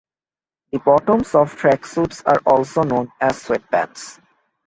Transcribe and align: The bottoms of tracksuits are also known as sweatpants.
The 0.71 0.79
bottoms 0.79 1.35
of 1.35 1.55
tracksuits 1.55 2.23
are 2.25 2.41
also 2.51 2.81
known 2.81 3.11
as 3.21 3.43
sweatpants. 3.43 4.19